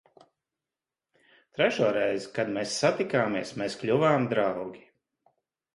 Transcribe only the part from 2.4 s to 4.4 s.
mēs satikāmies, mēs kļuvām